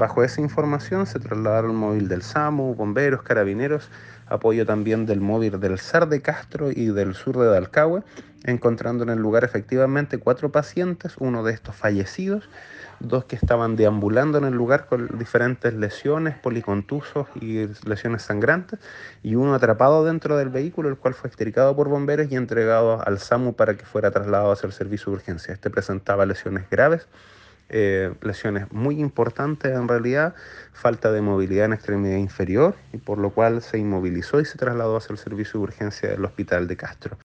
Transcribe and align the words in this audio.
Bajo 0.00 0.24
esa 0.24 0.40
información 0.40 1.04
se 1.04 1.18
trasladaron 1.18 1.76
móvil 1.76 2.08
del 2.08 2.22
SAMU, 2.22 2.74
bomberos, 2.74 3.20
carabineros, 3.20 3.90
apoyo 4.28 4.64
también 4.64 5.04
del 5.04 5.20
móvil 5.20 5.60
del 5.60 5.78
SAR 5.78 6.08
de 6.08 6.22
Castro 6.22 6.70
y 6.70 6.86
del 6.86 7.14
sur 7.14 7.36
de 7.36 7.44
Dalcahue, 7.48 8.02
encontrando 8.44 9.04
en 9.04 9.10
el 9.10 9.18
lugar 9.18 9.44
efectivamente 9.44 10.16
cuatro 10.16 10.50
pacientes, 10.50 11.16
uno 11.18 11.44
de 11.44 11.52
estos 11.52 11.76
fallecidos, 11.76 12.48
dos 13.00 13.26
que 13.26 13.36
estaban 13.36 13.76
deambulando 13.76 14.38
en 14.38 14.44
el 14.44 14.54
lugar 14.54 14.86
con 14.86 15.18
diferentes 15.18 15.74
lesiones, 15.74 16.38
policontusos 16.38 17.26
y 17.38 17.66
lesiones 17.86 18.22
sangrantes, 18.22 18.80
y 19.22 19.34
uno 19.34 19.52
atrapado 19.52 20.02
dentro 20.06 20.38
del 20.38 20.48
vehículo, 20.48 20.88
el 20.88 20.96
cual 20.96 21.12
fue 21.12 21.28
extricado 21.28 21.76
por 21.76 21.90
bomberos 21.90 22.32
y 22.32 22.36
entregado 22.36 23.06
al 23.06 23.18
SAMU 23.18 23.52
para 23.52 23.76
que 23.76 23.84
fuera 23.84 24.10
trasladado 24.10 24.50
hacia 24.50 24.66
el 24.66 24.72
servicio 24.72 25.12
de 25.12 25.16
urgencia. 25.18 25.52
Este 25.52 25.68
presentaba 25.68 26.24
lesiones 26.24 26.70
graves 26.70 27.06
eh, 27.70 28.12
lesiones 28.22 28.70
muy 28.72 29.00
importantes 29.00 29.72
en 29.72 29.88
realidad, 29.88 30.34
falta 30.72 31.12
de 31.12 31.20
movilidad 31.22 31.66
en 31.66 31.72
extremidad 31.72 32.16
inferior 32.16 32.74
y 32.92 32.98
por 32.98 33.18
lo 33.18 33.30
cual 33.30 33.62
se 33.62 33.78
inmovilizó 33.78 34.40
y 34.40 34.44
se 34.44 34.58
trasladó 34.58 34.96
hacia 34.96 35.12
el 35.12 35.18
servicio 35.18 35.60
de 35.60 35.64
urgencia 35.64 36.08
del 36.10 36.24
hospital 36.24 36.66
de 36.66 36.76
Castro. 36.76 37.18